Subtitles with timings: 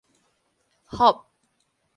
[0.91, 1.13] 欱